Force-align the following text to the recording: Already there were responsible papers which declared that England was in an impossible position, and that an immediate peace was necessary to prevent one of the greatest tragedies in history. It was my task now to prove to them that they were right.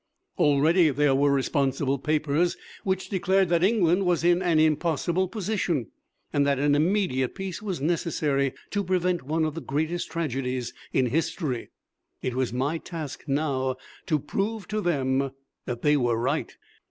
Already 0.39 0.89
there 0.89 1.13
were 1.13 1.31
responsible 1.31 1.99
papers 1.99 2.57
which 2.83 3.07
declared 3.07 3.49
that 3.49 3.63
England 3.63 4.03
was 4.03 4.23
in 4.23 4.41
an 4.41 4.57
impossible 4.59 5.27
position, 5.27 5.91
and 6.33 6.43
that 6.43 6.57
an 6.57 6.73
immediate 6.73 7.35
peace 7.35 7.61
was 7.61 7.79
necessary 7.81 8.51
to 8.71 8.83
prevent 8.83 9.21
one 9.21 9.45
of 9.45 9.53
the 9.53 9.61
greatest 9.61 10.09
tragedies 10.09 10.73
in 10.91 11.05
history. 11.05 11.69
It 12.23 12.33
was 12.33 12.51
my 12.51 12.79
task 12.79 13.25
now 13.27 13.75
to 14.07 14.17
prove 14.17 14.67
to 14.69 14.81
them 14.81 15.33
that 15.67 15.83
they 15.83 15.95
were 15.95 16.17
right. 16.17 16.57